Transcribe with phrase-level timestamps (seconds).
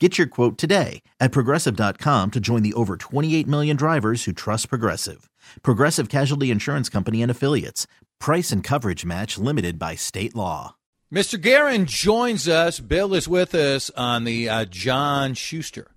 [0.00, 4.68] Get your quote today at progressive.com to join the over 28 million drivers who trust
[4.68, 5.30] Progressive.
[5.62, 7.86] Progressive Casualty Insurance Company and Affiliates.
[8.18, 10.74] Price and coverage match limited by state law.
[11.12, 11.40] Mr.
[11.40, 12.80] Guerin joins us.
[12.80, 15.92] Bill is with us on the uh, John Schuster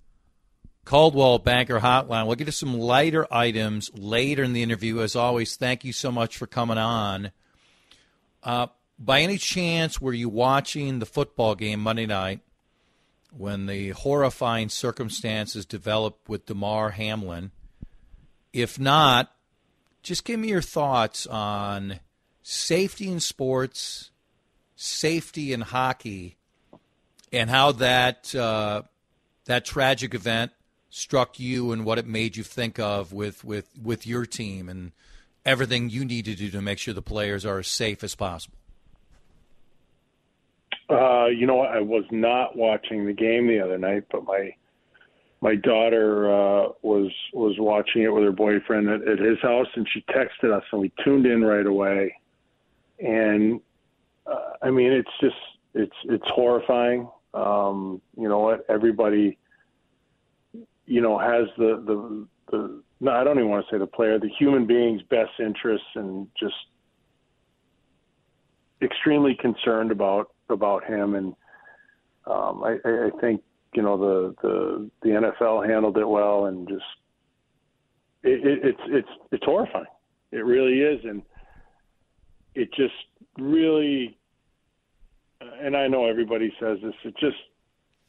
[0.86, 2.28] Coldwell Banker Hotline.
[2.28, 5.02] We'll get to some lighter items later in the interview.
[5.02, 7.32] As always, thank you so much for coming on.
[8.44, 8.68] Uh,
[9.00, 12.42] by any chance, were you watching the football game Monday night?
[13.38, 17.52] When the horrifying circumstances developed with Damar Hamlin.
[18.54, 19.32] If not,
[20.02, 22.00] just give me your thoughts on
[22.42, 24.12] safety in sports,
[24.76, 26.38] safety in hockey,
[27.32, 28.84] and how that uh,
[29.46, 30.52] that tragic event
[30.90, 34.92] struck you and what it made you think of with, with, with your team and
[35.46, 38.58] everything you need to do to make sure the players are as safe as possible.
[40.90, 44.54] Uh, you know, I was not watching the game the other night, but my
[45.42, 49.88] my daughter uh, was was watching it with her boyfriend at, at his house, and
[49.94, 52.16] she texted us, and we tuned in right away.
[53.00, 53.60] And
[54.26, 55.36] uh, I mean, it's just
[55.74, 57.10] it's it's horrifying.
[57.34, 58.66] Um, you know what?
[58.70, 59.38] Everybody,
[60.86, 62.82] you know, has the the the.
[63.00, 66.28] No, I don't even want to say the player, the human being's best interests, and
[66.40, 66.56] just
[68.82, 71.36] extremely concerned about about him, and
[72.26, 73.42] um, I, I think
[73.74, 76.84] you know the the the NFL handled it well, and just
[78.24, 79.86] it, it, it's it's it's horrifying.
[80.32, 81.22] It really is, and
[82.56, 82.94] it just
[83.38, 84.18] really.
[85.62, 86.94] And I know everybody says this.
[87.04, 87.38] It just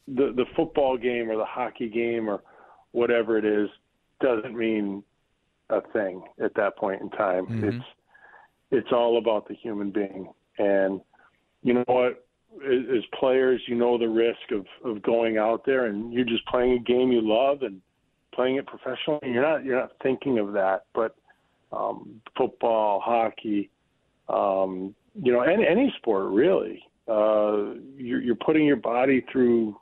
[0.06, 2.42] the the football game or the hockey game or
[2.92, 3.68] whatever it is
[4.20, 5.02] doesn't mean
[5.70, 7.46] a thing at that point in time.
[7.46, 7.68] Mm-hmm.
[7.68, 7.84] It's
[8.70, 11.00] it's all about the human being, and
[11.62, 12.26] you know what?
[12.56, 16.72] As players, you know the risk of of going out there and you're just playing
[16.72, 17.80] a game you love and
[18.34, 19.20] playing it professionally.
[19.22, 21.16] You're not you're not thinking of that, but
[21.72, 23.70] um, football, hockey,
[24.28, 29.76] um, you know, any any sport really, uh, you're, you're putting your body through,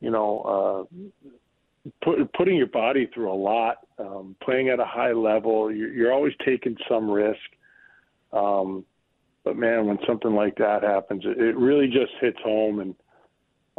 [0.00, 3.78] you know, uh, put, putting your body through a lot.
[3.98, 7.38] Um, playing at a high level, you're, you're always taking some risk.
[8.32, 8.84] Um,
[9.44, 12.94] but man, when something like that happens, it, it really just hits home, and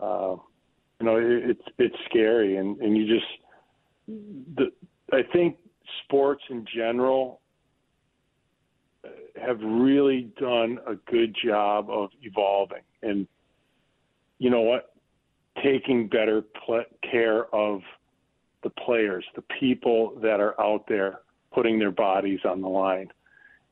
[0.01, 0.35] uh,
[0.99, 3.25] you know it, it's it's scary, and and you just
[4.55, 4.71] the
[5.13, 5.57] I think
[6.03, 7.41] sports in general
[9.41, 13.27] have really done a good job of evolving, and
[14.39, 14.93] you know what,
[15.63, 17.81] taking better pl- care of
[18.63, 21.19] the players, the people that are out there
[21.53, 23.09] putting their bodies on the line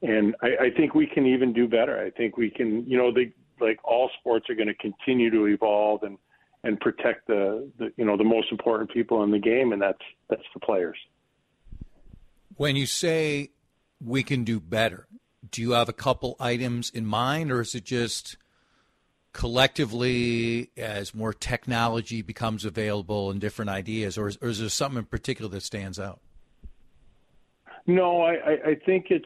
[0.02, 2.00] and I, I think we can even do better.
[2.00, 5.46] I think we can, you know, the, like all sports are going to continue to
[5.46, 6.18] evolve and
[6.64, 10.02] and protect the, the you know the most important people in the game, and that's
[10.30, 10.98] that's the players.
[12.56, 13.52] When you say
[14.04, 15.08] we can do better,
[15.52, 18.38] do you have a couple items in mind, or is it just
[19.32, 25.00] collectively as more technology becomes available and different ideas, or is, or is there something
[25.00, 26.20] in particular that stands out?
[27.88, 28.34] No, I,
[28.66, 29.26] I think it's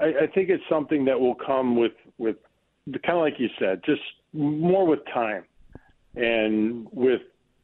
[0.00, 2.36] I, I think it's something that will come with with
[3.04, 4.02] kind of like you said, just
[4.32, 5.44] more with time
[6.14, 7.22] and with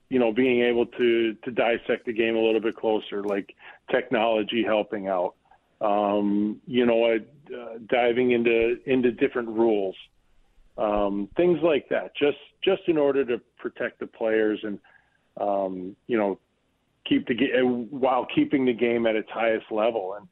[0.09, 3.55] you know being able to to dissect the game a little bit closer, like
[3.91, 5.35] technology helping out.
[5.81, 9.97] Um, you know, uh, diving into into different rules,
[10.77, 12.15] um, things like that.
[12.17, 14.79] Just just in order to protect the players and
[15.41, 16.39] um, you know
[17.07, 17.35] keep the
[17.91, 20.17] while keeping the game at its highest level.
[20.19, 20.29] And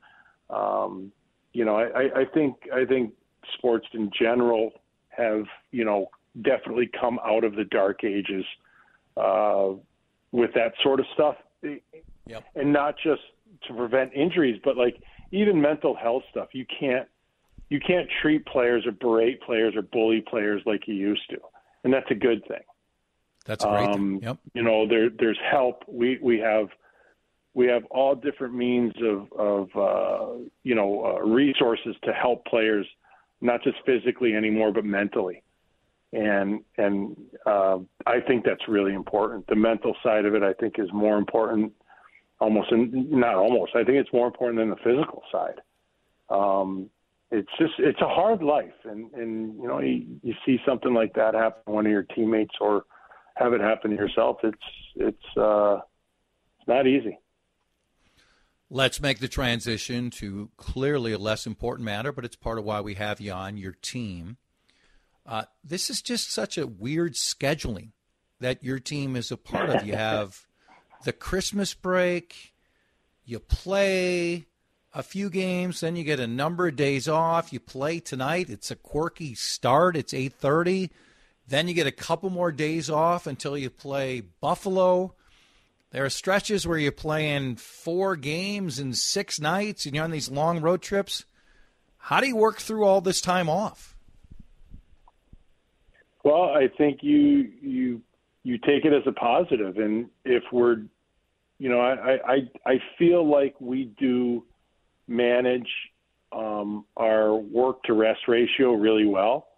[0.50, 1.12] um,
[1.58, 3.12] you know, I, I think I think
[3.56, 4.72] sports in general
[5.08, 6.10] have you know
[6.40, 8.44] definitely come out of the dark ages.
[9.16, 9.72] Uh,
[10.30, 11.36] with that sort of stuff,
[12.26, 12.44] yep.
[12.54, 13.22] and not just
[13.66, 15.02] to prevent injuries, but like
[15.32, 16.48] even mental health stuff.
[16.52, 17.08] You can't
[17.68, 21.38] you can't treat players or berate players or bully players like you used to,
[21.84, 22.62] and that's a good thing.
[23.46, 23.88] That's great.
[23.88, 24.38] Um, yep.
[24.54, 25.82] You know, there there's help.
[25.88, 26.68] We we have
[27.58, 32.86] we have all different means of of uh, you know uh, resources to help players,
[33.40, 35.42] not just physically anymore, but mentally.
[36.12, 39.48] And and uh, I think that's really important.
[39.48, 41.72] The mental side of it, I think, is more important.
[42.40, 43.72] Almost, not almost.
[43.74, 45.60] I think it's more important than the physical side.
[46.30, 46.88] Um,
[47.32, 51.12] it's just it's a hard life, and and you know you, you see something like
[51.14, 52.84] that happen to one of your teammates or
[53.34, 54.36] have it happen to yourself.
[54.44, 55.78] It's it's uh,
[56.60, 57.18] it's not easy.
[58.70, 62.82] Let's make the transition to clearly a less important matter, but it's part of why
[62.82, 64.36] we have you on your team.
[65.24, 67.92] Uh, this is just such a weird scheduling
[68.40, 69.86] that your team is a part of.
[69.86, 70.46] You have
[71.04, 72.52] the Christmas break,
[73.24, 74.46] you play
[74.94, 77.52] a few games, then you get a number of days off.
[77.52, 78.50] You play tonight.
[78.50, 79.96] It's a quirky start.
[79.96, 80.90] It's eight thirty.
[81.46, 85.14] Then you get a couple more days off until you play Buffalo.
[85.90, 90.30] There are stretches where you're playing four games in six nights and you're on these
[90.30, 91.24] long road trips.
[91.96, 93.96] How do you work through all this time off?
[96.24, 98.02] Well, I think you you
[98.42, 100.82] you take it as a positive, and if we're,
[101.58, 102.36] you know, I I
[102.66, 104.44] I feel like we do
[105.06, 105.68] manage
[106.32, 109.48] um, our work to rest ratio really well.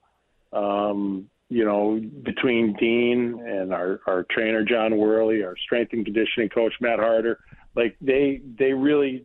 [0.53, 6.49] Um, you know, between Dean and our, our trainer John Worley, our strength and conditioning
[6.49, 7.41] coach Matt Harder,
[7.75, 9.25] like they they really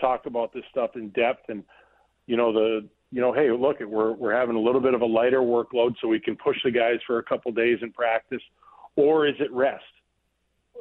[0.00, 1.62] talk about this stuff in depth and
[2.26, 5.06] you know the you know hey look we're we're having a little bit of a
[5.06, 8.42] lighter workload so we can push the guys for a couple days in practice
[8.96, 9.84] or is it rest?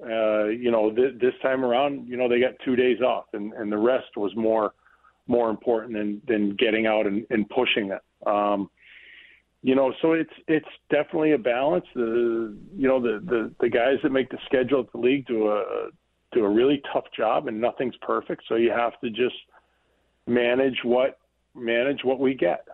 [0.02, 3.52] Uh you know th- this time around you know they got 2 days off and
[3.54, 4.74] and the rest was more
[5.28, 8.70] more important than than getting out and, and pushing it um
[9.62, 11.86] you know, so it's it's definitely a balance.
[11.94, 15.50] The you know the the the guys that make the schedule at the league do
[15.50, 15.90] a
[16.32, 18.44] do a really tough job, and nothing's perfect.
[18.48, 19.36] So you have to just
[20.28, 21.20] manage what
[21.56, 22.66] manage what we get.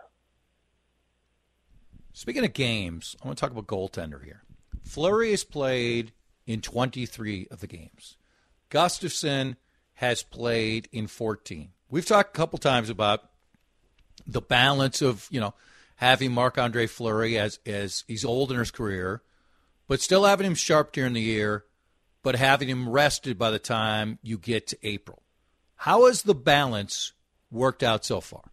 [2.12, 4.42] Speaking of games, I want to talk about goaltender here.
[4.84, 6.12] Fleury has played
[6.46, 8.16] in 23 of the games.
[8.70, 9.56] Gustavsson
[9.94, 11.70] has played in 14.
[11.90, 13.30] We've talked a couple times about
[14.26, 15.54] the balance of, you know,
[15.96, 19.22] having Marc Andre Fleury as as he's old in his career,
[19.88, 21.64] but still having him sharp during the year,
[22.22, 25.22] but having him rested by the time you get to April.
[25.76, 27.12] How has the balance
[27.50, 28.44] worked out so far?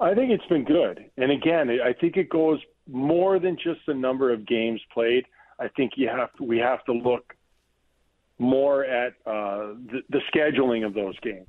[0.00, 1.04] I think it's been good.
[1.16, 5.24] And again, I think it goes more than just the number of games played.
[5.58, 7.34] I think you have to, we have to look
[8.38, 11.48] more at uh, the, the scheduling of those games.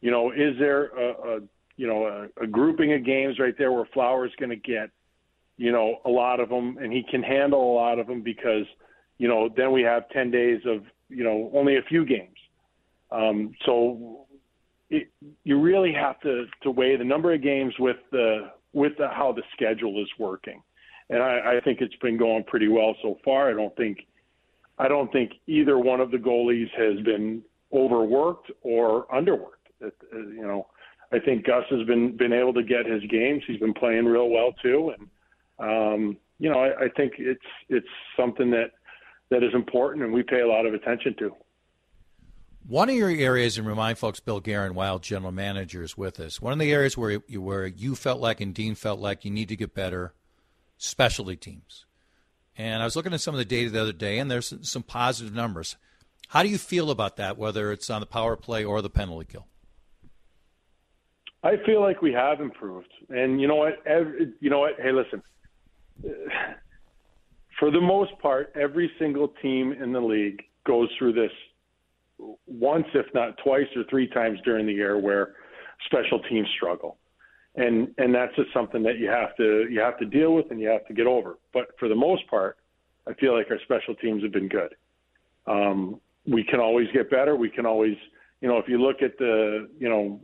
[0.00, 1.40] You know, is there a, a
[1.76, 4.90] you know, a, a grouping of games right there where Flower's going to get,
[5.56, 8.64] you know, a lot of them, and he can handle a lot of them because,
[9.18, 12.36] you know, then we have 10 days of, you know, only a few games.
[13.10, 14.26] Um, so
[14.90, 15.08] it,
[15.44, 19.32] you really have to, to weigh the number of games with the with the, how
[19.32, 20.62] the schedule is working,
[21.08, 23.48] and I, I think it's been going pretty well so far.
[23.48, 24.00] I don't think
[24.78, 27.42] I don't think either one of the goalies has been
[27.72, 29.70] overworked or underworked.
[29.80, 30.66] It, you know,
[31.12, 33.42] I think Gus has been been able to get his games.
[33.46, 35.08] He's been playing real well too, and
[35.58, 37.86] um, you know I, I think it's it's
[38.16, 38.72] something that
[39.30, 41.34] that is important and we pay a lot of attention to.
[42.68, 46.42] One of your areas, and remind folks, Bill Guerin, Wild general manager, is with us.
[46.42, 49.30] One of the areas where you, where you felt like and Dean felt like you
[49.30, 50.14] need to get better,
[50.76, 51.86] specialty teams.
[52.58, 54.82] And I was looking at some of the data the other day, and there's some
[54.82, 55.76] positive numbers.
[56.28, 59.26] How do you feel about that, whether it's on the power play or the penalty
[59.30, 59.46] kill?
[61.46, 63.74] I feel like we have improved, and you know what?
[63.86, 64.72] Every, you know what?
[64.82, 65.22] Hey, listen.
[67.60, 71.30] For the most part, every single team in the league goes through this
[72.46, 75.34] once, if not twice or three times during the year, where
[75.84, 76.98] special teams struggle,
[77.54, 80.58] and and that's just something that you have to you have to deal with and
[80.58, 81.38] you have to get over.
[81.54, 82.56] But for the most part,
[83.06, 84.74] I feel like our special teams have been good.
[85.46, 87.36] Um, we can always get better.
[87.36, 87.96] We can always,
[88.40, 90.20] you know, if you look at the, you know,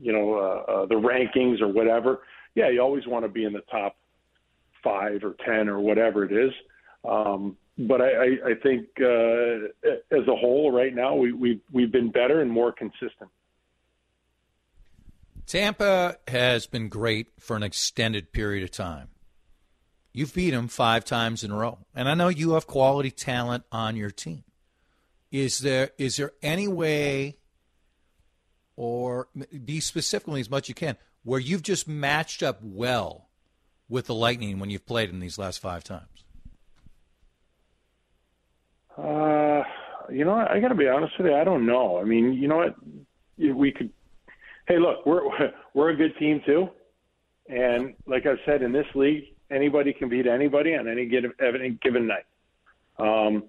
[0.00, 2.20] you know uh, uh, the rankings or whatever,
[2.54, 3.96] yeah, you always want to be in the top
[4.82, 6.52] five or ten or whatever it is.
[7.08, 9.68] Um, but I, I, I think uh,
[10.10, 13.30] as a whole, right now we, we we've been better and more consistent.
[15.46, 19.08] Tampa has been great for an extended period of time.
[20.12, 23.64] You've beat them five times in a row, and I know you have quality talent
[23.70, 24.44] on your team.
[25.30, 27.36] Is there is there any way,
[28.78, 29.26] or
[29.64, 33.26] be specifically as much as you can, where you've just matched up well
[33.88, 36.22] with the Lightning when you've played in these last five times?
[38.96, 39.64] Uh,
[40.08, 41.34] you know, I got to be honest with you.
[41.34, 41.98] I don't know.
[41.98, 42.76] I mean, you know what?
[43.36, 43.90] We could.
[44.68, 45.22] Hey, look, we're
[45.74, 46.68] we're a good team too,
[47.48, 51.70] and like I said, in this league, anybody can beat anybody on any given any
[51.82, 52.26] given night.
[53.00, 53.44] Um,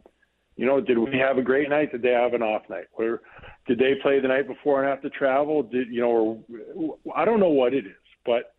[0.56, 1.92] you know, did we have a great night?
[1.92, 2.86] Did they have an off night?
[2.94, 3.22] Where
[3.70, 5.62] did they play the night before and have to travel?
[5.62, 6.44] Did you know?
[6.76, 7.94] Or, I don't know what it is,
[8.26, 8.56] but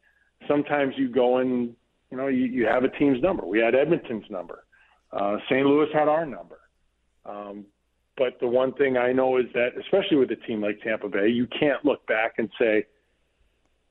[0.47, 1.75] sometimes you go and
[2.11, 3.45] you know you, you have a team's number.
[3.45, 4.64] We had Edmonton's number.
[5.12, 5.67] Uh, St.
[5.67, 6.61] Louis had our number.
[7.26, 7.67] Um,
[8.17, 11.29] but the one thing I know is that, especially with a team like Tampa Bay,
[11.29, 12.87] you can't look back and say,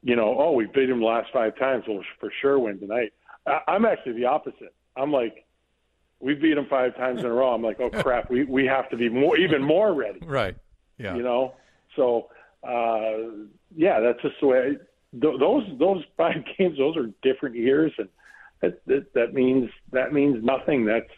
[0.02, 1.84] you know, oh, we beat them the last five times.
[1.86, 3.12] We'll for sure win tonight.
[3.46, 4.74] I, I'm actually the opposite.
[4.96, 5.46] I'm like,
[6.22, 7.54] we beat them five times in a row.
[7.54, 10.22] I'm like, oh crap, we we have to be more, even more ready.
[10.26, 10.56] Right.
[11.00, 11.16] Yeah.
[11.16, 11.54] You know.
[11.96, 12.28] So,
[12.64, 14.58] uh, yeah, that's just the way.
[14.60, 18.10] I, th- those those five games, those are different years, and
[18.62, 20.86] that, that that means that means nothing.
[20.86, 21.10] That's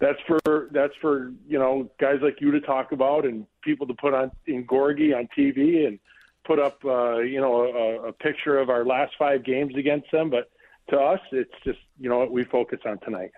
[0.00, 3.94] that's for that's for you know guys like you to talk about and people to
[3.94, 5.98] put on in Gorgie on TV and
[6.44, 10.28] put up uh, you know a, a picture of our last five games against them.
[10.28, 10.50] But
[10.90, 13.30] to us, it's just you know what we focus on tonight.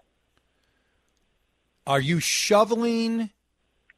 [1.87, 3.31] Are you shoveling?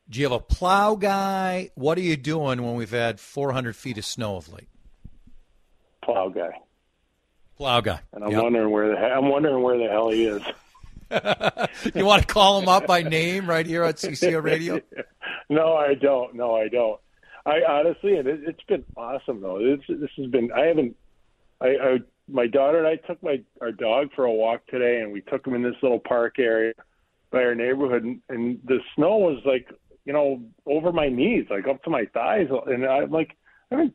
[0.09, 1.71] Do you have a plow guy?
[1.75, 4.69] What are you doing when we've had 400 feet of snow of late?
[6.03, 6.61] Plow guy.
[7.57, 8.01] Plow guy.
[8.13, 8.43] And I'm Yep.
[8.43, 10.43] wondering where the I'm wondering where the hell he is.
[11.95, 14.81] you want to call him up by name right here at CCO Radio?
[15.49, 16.35] no, I don't.
[16.35, 17.01] No, I don't.
[17.45, 19.59] I honestly, and it, it's been awesome though.
[19.59, 20.51] This this has been.
[20.53, 20.97] I haven't.
[21.61, 21.99] I, I
[22.29, 25.47] my daughter and I took my our dog for a walk today, and we took
[25.47, 26.75] him in this little park area
[27.31, 29.69] by our neighborhood, and, and the snow was like
[30.07, 33.37] you know over my knees, like up to my thighs, and I'm like
[33.71, 33.95] I haven't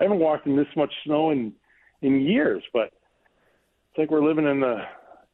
[0.00, 1.52] I haven't walked in this much snow in
[2.00, 2.92] in years, but
[3.90, 4.78] it's like we're living in the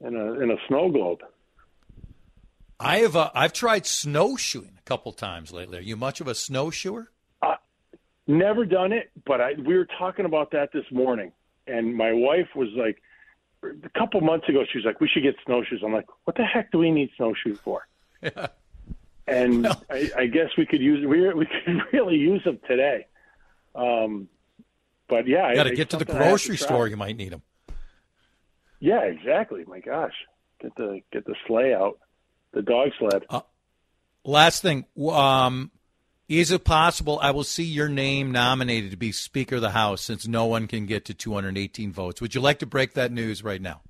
[0.00, 1.20] in a in a snow globe.
[2.80, 3.14] I have.
[3.14, 5.78] Uh, I've tried snowshoeing a couple times lately.
[5.78, 7.10] Are you much of a snowshoer?
[8.26, 11.30] Never done it, but I we were talking about that this morning,
[11.66, 13.02] and my wife was like,
[13.62, 16.44] a couple months ago, she was like, "We should get snowshoes." I'm like, "What the
[16.44, 17.86] heck do we need snowshoes for?"
[19.44, 23.06] And Well- I, I guess we could use we we could really use them today.
[23.74, 24.28] Um,
[25.08, 26.66] but yeah, You got to get to the something I have grocery try.
[26.66, 26.88] store.
[26.88, 27.42] You might need them.
[28.80, 29.64] Yeah, exactly.
[29.66, 30.12] My gosh,
[30.60, 31.98] get the get the sleigh out,
[32.52, 33.24] the dog sled.
[34.24, 35.70] Last thing, um,
[36.28, 40.00] is it possible I will see your name nominated to be Speaker of the House
[40.00, 42.20] since no one can get to 218 votes?
[42.22, 43.82] Would you like to break that news right now?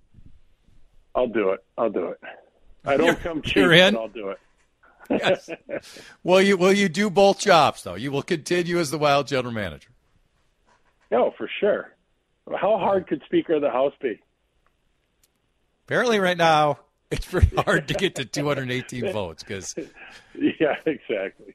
[1.14, 1.62] I'll do it.
[1.78, 2.20] I'll do it.
[2.84, 3.64] I don't You're- come cheap,
[3.96, 4.38] I'll do it.
[5.11, 5.50] Yes.
[6.23, 7.94] will you will you do both jobs though?
[7.94, 9.90] You will continue as the Wild general manager.
[11.11, 11.90] No, for sure.
[12.50, 14.20] How hard could Speaker of the House be?
[15.87, 16.78] Apparently, right now
[17.11, 19.75] it's pretty hard to get to 218 votes because
[20.34, 21.54] Yeah, exactly.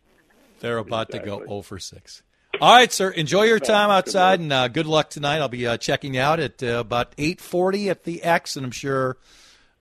[0.59, 2.23] they're about to go 0 for 6.
[2.61, 3.09] All right, sir.
[3.11, 5.37] Enjoy your time outside, and uh, good luck tonight.
[5.37, 8.71] I'll be uh, checking you out at uh, about 8:40 at the X, and I'm
[8.71, 9.17] sure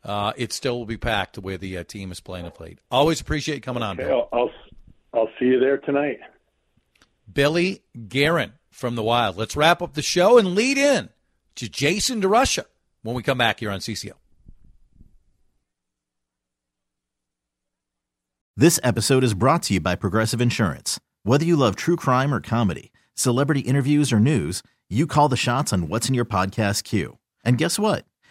[0.05, 2.78] uh, it still will be packed the way the uh, team is playing of late.
[2.90, 4.28] Always appreciate you coming on, Bill.
[4.33, 4.50] I'll, I'll
[5.14, 6.21] I'll see you there tonight.
[7.33, 9.37] Billy Guerin from the Wild.
[9.37, 11.11] Let's wrap up the show and lead in
[11.57, 12.64] to Jason DeRusha
[13.02, 14.12] when we come back here on CCO.
[18.57, 20.99] This episode is brought to you by Progressive Insurance.
[21.23, 25.73] Whether you love true crime or comedy, celebrity interviews or news, you call the shots
[25.73, 27.19] on what's in your podcast queue.
[27.45, 28.05] And guess what?